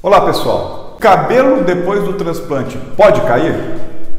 Olá 0.00 0.20
pessoal, 0.20 0.96
cabelo 1.00 1.64
depois 1.64 2.04
do 2.04 2.12
transplante 2.12 2.78
pode 2.96 3.20
cair? 3.22 3.56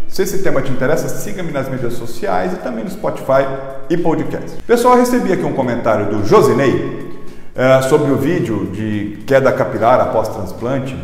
Se 0.09 0.23
esse 0.23 0.43
tema 0.43 0.61
te 0.61 0.69
interessa, 0.69 1.07
siga-me 1.07 1.53
nas 1.53 1.69
mídias 1.69 1.93
sociais 1.93 2.51
e 2.51 2.57
também 2.57 2.83
no 2.83 2.89
Spotify 2.89 3.47
e 3.89 3.95
podcast. 3.95 4.61
Pessoal, 4.67 4.97
recebi 4.97 5.31
aqui 5.31 5.45
um 5.45 5.53
comentário 5.53 6.07
do 6.07 6.27
Josinei 6.27 7.13
é, 7.55 7.81
sobre 7.83 8.11
o 8.11 8.18
vídeo 8.18 8.65
de 8.73 9.20
queda 9.25 9.54
capilar 9.54 10.02
após 10.02 10.27
transplante, 10.27 10.97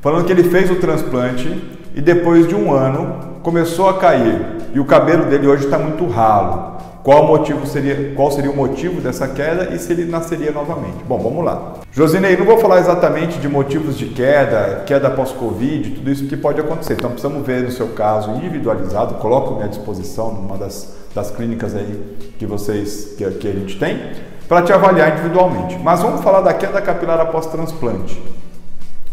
falando 0.00 0.24
que 0.24 0.30
ele 0.30 0.44
fez 0.44 0.70
o 0.70 0.76
transplante 0.76 1.60
e 1.92 2.00
depois 2.00 2.46
de 2.46 2.54
um 2.54 2.72
ano 2.72 3.40
começou 3.42 3.88
a 3.88 3.98
cair 3.98 4.46
e 4.72 4.78
o 4.78 4.84
cabelo 4.84 5.24
dele 5.24 5.48
hoje 5.48 5.64
está 5.64 5.76
muito 5.76 6.06
ralo. 6.06 6.78
Qual, 7.10 7.26
motivo 7.26 7.66
seria, 7.66 8.12
qual 8.14 8.30
seria 8.30 8.52
o 8.52 8.54
motivo 8.54 9.00
dessa 9.00 9.26
queda 9.26 9.74
e 9.74 9.80
se 9.80 9.92
ele 9.92 10.04
nasceria 10.04 10.52
novamente? 10.52 11.02
Bom, 11.08 11.18
vamos 11.18 11.44
lá. 11.44 11.74
Josinei, 11.90 12.36
não 12.36 12.46
vou 12.46 12.58
falar 12.58 12.78
exatamente 12.78 13.40
de 13.40 13.48
motivos 13.48 13.98
de 13.98 14.06
queda, 14.06 14.84
queda 14.86 15.10
pós-Covid, 15.10 15.90
tudo 15.90 16.08
isso 16.08 16.28
que 16.28 16.36
pode 16.36 16.60
acontecer. 16.60 16.92
Então 16.92 17.10
precisamos 17.10 17.44
ver 17.44 17.64
no 17.64 17.72
seu 17.72 17.88
caso 17.88 18.30
individualizado, 18.30 19.14
coloco-me 19.14 19.64
à 19.64 19.66
disposição 19.66 20.32
numa 20.32 20.56
das, 20.56 20.94
das 21.12 21.32
clínicas 21.32 21.74
aí 21.74 22.00
que 22.38 22.46
vocês 22.46 23.16
que, 23.18 23.28
que 23.28 23.48
a 23.48 23.52
gente 23.54 23.76
tem, 23.76 24.12
para 24.48 24.62
te 24.62 24.72
avaliar 24.72 25.14
individualmente. 25.14 25.76
Mas 25.82 26.00
vamos 26.00 26.20
falar 26.20 26.42
da 26.42 26.54
queda 26.54 26.80
capilar 26.80 27.18
após 27.18 27.46
transplante. 27.46 28.22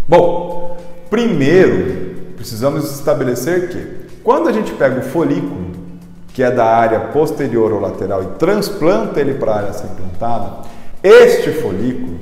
Bom, 0.07 0.77
primeiro 1.09 2.35
precisamos 2.35 2.91
estabelecer 2.91 3.69
que 3.69 4.21
quando 4.23 4.49
a 4.49 4.51
gente 4.51 4.71
pega 4.73 4.99
o 4.99 5.01
folículo 5.01 5.76
que 6.37 6.43
é 6.43 6.51
da 6.51 6.65
área 6.65 6.99
posterior 6.99 7.73
ou 7.73 7.79
lateral, 7.79 8.21
e 8.21 8.27
transplanta 8.37 9.19
ele 9.19 9.33
para 9.33 9.53
a 9.53 9.55
área 9.55 9.73
ser 9.73 9.87
implantada, 9.87 10.67
este 11.01 11.49
folículo, 11.49 12.15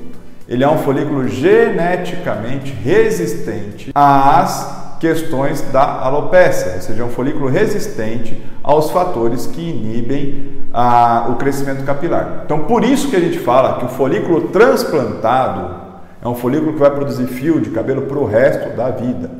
ele 0.48 0.64
é 0.64 0.68
um 0.70 0.78
folículo 0.78 1.28
geneticamente 1.28 2.72
resistente 2.72 3.90
às 3.94 4.96
questões 4.98 5.60
da 5.70 6.00
alopécia, 6.00 6.76
ou 6.76 6.80
seja, 6.80 7.02
é 7.02 7.04
um 7.04 7.10
folículo 7.10 7.46
resistente 7.46 8.42
aos 8.62 8.90
fatores 8.90 9.46
que 9.46 9.60
inibem 9.60 10.64
a, 10.72 11.26
o 11.28 11.34
crescimento 11.34 11.84
capilar. 11.84 12.44
Então, 12.46 12.60
por 12.60 12.84
isso 12.84 13.10
que 13.10 13.16
a 13.16 13.20
gente 13.20 13.38
fala 13.40 13.80
que 13.80 13.84
o 13.84 13.88
folículo 13.88 14.48
transplantado 14.48 15.76
é 16.22 16.26
um 16.26 16.34
folículo 16.34 16.72
que 16.72 16.78
vai 16.78 16.90
produzir 16.90 17.26
fio 17.26 17.60
de 17.60 17.68
cabelo 17.68 18.00
para 18.06 18.18
o 18.18 18.24
resto 18.24 18.74
da 18.74 18.88
vida. 18.88 19.30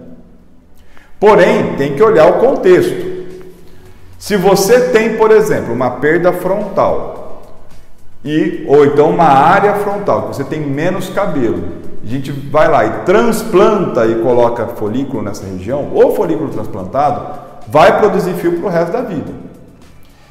Porém, 1.19 1.77
tem 1.79 1.95
que 1.95 2.03
olhar 2.03 2.27
o 2.27 2.41
contexto. 2.41 3.16
Se 4.19 4.37
você 4.37 4.81
tem, 4.91 5.17
por 5.17 5.31
exemplo, 5.31 5.73
uma 5.73 5.91
perda 5.93 6.33
frontal 6.33 7.43
e 8.25 8.65
ou 8.67 8.85
então 8.85 9.11
uma 9.11 9.29
área 9.29 9.75
frontal, 9.75 10.23
que 10.23 10.37
você 10.37 10.45
tem 10.45 10.61
menos 10.61 11.09
cabelo, 11.11 11.63
a 12.03 12.09
gente 12.09 12.31
vai 12.31 12.69
lá 12.69 12.85
e 12.85 12.91
transplanta 13.05 14.07
e 14.07 14.17
coloca 14.17 14.67
folículo 14.69 15.23
nessa 15.23 15.45
região, 15.45 15.91
ou 15.93 16.15
folículo 16.15 16.49
transplantado, 16.51 17.39
vai 17.69 17.99
produzir 17.99 18.35
fio 18.35 18.59
para 18.61 18.67
o 18.67 18.71
resto 18.71 18.93
da 18.93 19.03
vida. 19.03 19.33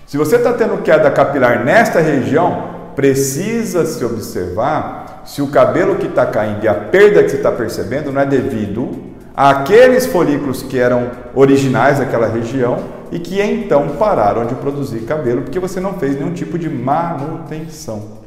Se 0.06 0.18
você 0.18 0.38
está 0.38 0.54
tendo 0.54 0.82
queda 0.82 1.12
capilar 1.12 1.64
nesta 1.64 2.00
região, 2.00 2.76
precisa 2.96 3.86
se 3.86 4.04
observar 4.06 5.24
se 5.26 5.42
o 5.42 5.48
cabelo 5.48 5.96
que 5.96 6.08
está 6.08 6.26
caindo 6.26 6.64
e 6.64 6.68
a 6.68 6.74
perda 6.74 7.24
que 7.24 7.30
você 7.30 7.38
está 7.38 7.52
percebendo 7.52 8.12
não 8.12 8.22
é 8.22 8.26
devido 8.26 9.04
àqueles 9.36 10.06
folículos 10.06 10.64
que 10.64 10.80
eram 10.80 11.12
originais 11.34 12.00
daquela 12.00 12.28
região 12.28 12.78
e 13.16 13.20
que 13.20 13.42
então 13.42 13.96
pararam 13.98 14.46
de 14.46 14.54
produzir 14.56 15.00
cabelo 15.04 15.44
porque 15.44 15.58
você 15.58 15.80
não 15.80 15.94
fez 15.94 16.20
nenhum 16.20 16.34
tipo 16.34 16.60
de 16.60 16.70
manutenção. 16.70 18.26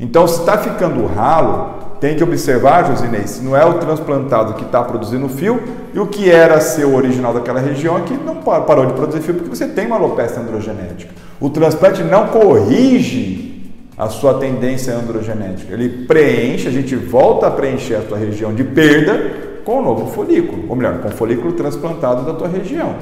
Então, 0.00 0.26
se 0.26 0.40
está 0.40 0.56
ficando 0.56 1.04
ralo, 1.04 1.74
tem 2.00 2.16
que 2.16 2.24
observar, 2.24 2.86
Josinei, 2.86 3.26
se 3.26 3.42
não 3.42 3.54
é 3.54 3.62
o 3.66 3.74
transplantado 3.74 4.54
que 4.54 4.64
está 4.64 4.82
produzindo 4.82 5.28
fio 5.28 5.62
e 5.92 6.00
o 6.00 6.06
que 6.06 6.30
era 6.30 6.58
seu 6.58 6.94
original 6.94 7.34
daquela 7.34 7.60
região 7.60 7.98
é 7.98 8.00
que 8.00 8.14
não 8.14 8.36
parou 8.36 8.86
de 8.86 8.94
produzir 8.94 9.20
fio 9.20 9.34
porque 9.34 9.50
você 9.50 9.68
tem 9.68 9.86
uma 9.86 9.96
alopecia 9.96 10.40
androgenética. 10.40 11.12
O 11.38 11.50
transplante 11.50 12.02
não 12.02 12.28
corrige 12.28 13.70
a 13.98 14.08
sua 14.08 14.38
tendência 14.38 14.94
androgenética. 14.94 15.70
Ele 15.70 16.06
preenche, 16.06 16.66
a 16.66 16.72
gente 16.72 16.96
volta 16.96 17.46
a 17.46 17.50
preencher 17.50 17.96
a 17.96 18.00
tua 18.00 18.16
região 18.16 18.54
de 18.54 18.64
perda 18.64 19.60
com 19.66 19.80
o 19.80 19.82
novo 19.82 20.06
folículo, 20.06 20.64
ou 20.66 20.74
melhor, 20.74 20.98
com 20.98 21.08
o 21.08 21.12
folículo 21.12 21.52
transplantado 21.52 22.24
da 22.24 22.32
tua 22.32 22.48
região. 22.48 22.96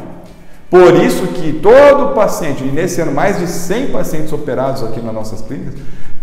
Por 0.71 0.95
isso 0.95 1.27
que 1.27 1.53
todo 1.55 2.15
paciente, 2.15 2.63
e 2.63 2.71
nesse 2.71 3.01
ano 3.01 3.11
mais 3.11 3.41
de 3.41 3.49
100 3.49 3.89
pacientes 3.89 4.33
operados 4.33 4.85
aqui 4.85 5.01
nas 5.01 5.13
nossas 5.13 5.41
clínicas, 5.43 5.75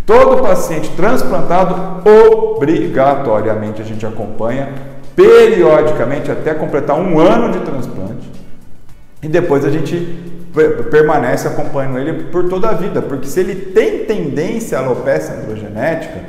todo 0.06 0.42
paciente 0.42 0.90
transplantado, 0.96 2.10
obrigatoriamente 2.10 3.82
a 3.82 3.86
gente 3.86 4.06
acompanha 4.06 4.70
periodicamente 5.14 6.32
até 6.32 6.54
completar 6.54 6.98
um 6.98 7.20
ano 7.20 7.52
de 7.52 7.60
transplante. 7.60 8.32
E 9.22 9.28
depois 9.28 9.66
a 9.66 9.70
gente 9.70 10.18
permanece 10.90 11.48
acompanhando 11.48 12.00
ele 12.00 12.26
por 12.26 12.48
toda 12.48 12.70
a 12.70 12.74
vida, 12.74 13.02
porque 13.02 13.28
se 13.28 13.42
ele 13.42 13.56
tem 13.56 14.06
tendência 14.06 14.78
à 14.78 14.82
alopecia 14.82 15.36
androgenética, 15.36 16.22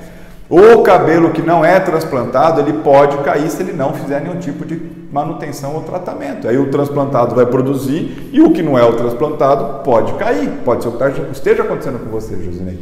o 0.51 0.83
cabelo 0.83 1.31
que 1.31 1.43
não 1.43 1.63
é 1.63 1.79
transplantado, 1.79 2.61
ele 2.61 2.73
pode 2.73 3.19
cair 3.19 3.51
se 3.51 3.63
ele 3.63 3.73
não 3.73 3.93
fizer 3.93 4.21
nenhum 4.21 4.39
tipo 4.39 4.65
de 4.65 4.81
manutenção 5.13 5.75
ou 5.75 5.83
tratamento. 5.83 6.49
Aí 6.49 6.57
o 6.57 6.71
transplantado 6.71 7.35
vai 7.35 7.45
produzir 7.45 8.31
e 8.33 8.41
o 8.41 8.51
que 8.51 8.63
não 8.63 8.79
é 8.79 8.83
o 8.83 8.95
transplantado 8.95 9.83
pode 9.83 10.15
cair. 10.15 10.49
Pode 10.65 10.83
ser 10.83 10.89
o 10.89 10.93
que 10.93 11.33
esteja 11.33 11.63
acontecendo 11.63 11.99
com 11.99 12.11
você, 12.11 12.35
Josinei. 12.43 12.79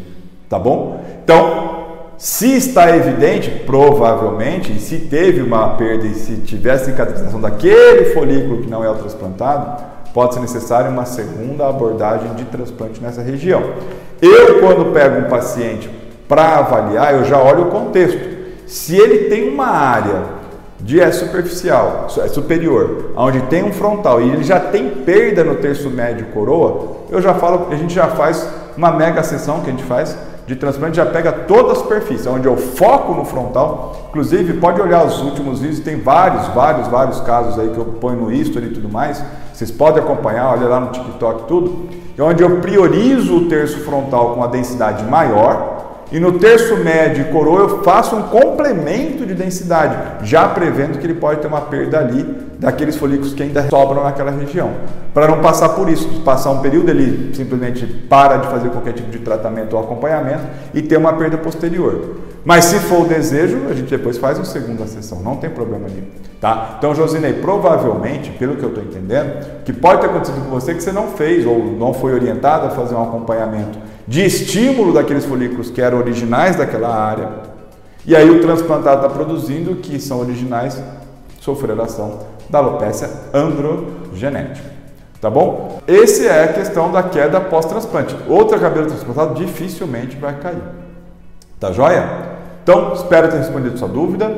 Tá 0.49 0.61
bom? 0.61 1.05
Então, 1.25 1.87
se 2.17 2.57
está 2.57 2.97
evidente, 2.97 3.51
provavelmente, 3.67 4.79
se 4.81 4.99
teve 5.01 5.43
uma 5.43 5.71
perda 5.71 6.07
e 6.07 6.15
se 6.15 6.37
tiver 6.37 6.79
cicatrização 6.79 7.41
daquele 7.41 8.15
folículo 8.15 8.63
que 8.63 8.71
não 8.71 8.85
é 8.85 8.89
o 8.89 8.95
transplantado, 8.95 9.83
pode 10.15 10.35
ser 10.35 10.41
necessário 10.41 10.91
uma 10.91 11.05
segunda 11.05 11.69
abordagem 11.69 12.33
de 12.35 12.45
transplante 12.45 13.03
nessa 13.03 13.23
região. 13.23 13.63
Eu, 14.23 14.61
quando 14.61 14.93
pego 14.93 15.27
um 15.27 15.29
paciente 15.29 15.91
para 16.29 16.59
avaliar, 16.59 17.15
eu 17.15 17.25
já 17.25 17.41
olho 17.41 17.69
o 17.69 17.71
contexto. 17.71 18.37
Se 18.67 18.97
ele 18.97 19.29
tem 19.29 19.49
uma 19.49 19.67
área 19.67 20.37
de 20.81 21.01
é 21.01 21.11
superficial, 21.11 22.07
é 22.23 22.29
superior, 22.29 23.13
onde 23.17 23.41
tem 23.43 23.65
um 23.65 23.73
frontal 23.73 24.21
e 24.21 24.29
ele 24.31 24.45
já 24.45 24.61
tem 24.61 24.89
perda 24.91 25.43
no 25.43 25.57
terço 25.57 25.89
médio 25.89 26.27
coroa, 26.27 26.97
eu 27.11 27.21
já 27.21 27.35
falo, 27.35 27.69
a 27.71 27.77
gente 27.77 27.95
já 27.95 28.09
faz 28.09 28.47
uma 28.77 28.91
mega 28.91 29.23
sessão 29.23 29.61
que 29.61 29.69
a 29.69 29.73
gente 29.73 29.85
faz 29.85 30.17
de 30.47 30.55
transplante, 30.55 30.97
já 30.97 31.07
pega 31.07 31.33
toda 31.33 31.73
a 31.73 31.75
superfície, 31.75 32.29
onde 32.29 32.47
eu 32.47 32.57
foco 32.57 33.13
no 33.15 33.25
frontal. 33.25 34.07
Inclusive, 34.11 34.55
pode 34.55 34.81
olhar 34.81 35.05
os 35.05 35.21
últimos 35.21 35.61
vídeos, 35.61 35.81
tem 35.81 36.01
vários, 36.01 36.47
vários, 36.49 36.87
vários 36.87 37.21
casos 37.21 37.59
aí 37.59 37.69
que 37.71 37.79
eu 37.79 37.85
ponho 37.85 38.21
no 38.21 38.33
history 38.33 38.67
e 38.67 38.71
tudo 38.71 38.89
mais. 38.89 39.23
Vocês 39.53 39.73
podem 39.73 40.03
acompanhar, 40.03 40.53
olha 40.53 40.69
lá 40.69 40.79
no 40.79 40.93
TikTok 40.93 41.49
tudo. 41.49 41.89
É 42.17 42.23
onde 42.23 42.43
eu 42.43 42.61
priorizo 42.61 43.37
o 43.37 43.49
terço 43.49 43.81
frontal 43.81 44.35
com 44.35 44.45
a 44.45 44.47
densidade 44.47 45.05
maior 45.05 45.76
e 46.13 46.21
no 46.21 46.39
terço 46.39 46.77
médio 46.77 47.27
e 47.27 47.33
coroa 47.33 47.61
eu 47.61 47.83
faço 47.83 48.15
um 48.15 48.23
complemento 48.23 49.27
de 49.27 49.35
densidade, 49.35 50.25
já 50.25 50.49
prevendo 50.49 50.99
que 50.99 51.07
ele 51.07 51.15
pode 51.15 51.41
ter 51.41 51.49
uma 51.49 51.63
perda 51.63 51.99
ali 51.99 52.23
daqueles 52.59 52.97
folículos 52.97 53.35
que 53.35 53.43
ainda 53.43 53.69
sobram 53.69 54.05
naquela 54.05 54.31
região. 54.31 54.71
Para 55.13 55.27
não 55.27 55.41
passar 55.41 55.71
por 55.71 55.89
isso, 55.89 56.21
passar 56.21 56.51
um 56.51 56.61
período 56.61 56.91
ele 56.91 57.35
simplesmente 57.35 57.87
para 57.87 58.37
de 58.37 58.49
fazer 58.49 58.69
qualquer 58.71 58.93
tipo 58.93 59.11
de 59.11 59.19
tratamento 59.19 59.75
ou 59.75 59.83
acompanhamento 59.83 60.45
e 60.73 60.81
ter 60.81 60.97
uma 60.97 61.13
perda 61.13 61.39
posterior. 61.39 62.17
Mas 62.45 62.67
se 62.67 62.79
for 62.79 63.01
o 63.01 63.09
desejo, 63.09 63.63
a 63.69 63.75
gente 63.75 63.91
depois 63.91 64.17
faz 64.17 64.39
uma 64.39 64.45
segunda 64.45 64.87
sessão, 64.87 65.21
não 65.21 65.37
tem 65.37 65.51
problema 65.51 65.89
nenhum. 65.89 66.07
Tá? 66.41 66.77
Então, 66.79 66.95
Josinei, 66.95 67.33
provavelmente, 67.33 68.31
pelo 68.31 68.57
que 68.57 68.63
eu 68.63 68.69
estou 68.69 68.85
entendendo, 68.85 69.65
que 69.65 69.73
pode 69.73 70.03
ter 70.03 70.07
acontecido 70.07 70.45
com 70.45 70.51
você 70.51 70.73
que 70.73 70.83
você 70.83 70.93
não 70.93 71.09
fez 71.09 71.45
ou 71.45 71.59
não 71.59 71.93
foi 71.93 72.13
orientado 72.13 72.67
a 72.67 72.71
fazer 72.71 72.95
um 72.95 73.03
acompanhamento 73.03 73.79
de 74.07 74.25
estímulo 74.25 74.93
daqueles 74.93 75.25
folículos 75.25 75.71
que 75.71 75.83
eram 75.83 75.99
originais 75.99 76.57
daquela 76.57 76.95
área. 76.95 77.29
E 78.07 78.15
aí 78.15 78.31
o 78.31 78.41
transplantado 78.41 79.05
está 79.05 79.09
produzindo 79.09 79.77
que 79.77 79.99
são 79.99 80.21
originais, 80.21 80.81
sofreram 81.41 81.83
ação 81.83 82.21
da 82.49 82.59
alopecia 82.59 83.11
androgenética. 83.35 84.77
Tá 85.21 85.29
bom? 85.29 85.81
Esse 85.89 86.27
é 86.27 86.45
a 86.45 86.53
questão 86.53 86.93
da 86.93 87.03
queda 87.03 87.41
pós-transplante. 87.41 88.15
Outro 88.29 88.61
cabelo 88.61 88.87
transplantado 88.87 89.35
dificilmente 89.35 90.17
vai 90.17 90.39
cair. 90.39 90.63
Tá 91.59 91.73
joia? 91.73 92.37
Então, 92.63 92.93
espero 92.93 93.29
ter 93.29 93.39
respondido 93.39 93.79
sua 93.79 93.89
dúvida. 93.89 94.31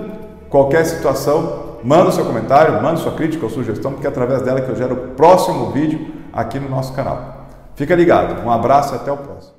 Qualquer 0.48 0.84
situação, 0.86 1.78
manda 1.82 2.10
seu 2.12 2.24
comentário, 2.24 2.80
manda 2.82 2.96
sua 2.96 3.12
crítica 3.12 3.44
ou 3.44 3.50
sugestão, 3.50 3.92
porque 3.92 4.06
é 4.06 4.10
através 4.10 4.40
dela 4.42 4.60
que 4.60 4.70
eu 4.70 4.76
gero 4.76 4.94
o 4.94 4.98
próximo 5.08 5.72
vídeo 5.72 6.08
aqui 6.32 6.58
no 6.58 6.68
nosso 6.68 6.92
canal. 6.94 7.48
Fica 7.74 7.94
ligado. 7.94 8.44
Um 8.46 8.50
abraço 8.50 8.94
e 8.94 8.96
até 8.96 9.10
o 9.12 9.16
próximo. 9.16 9.57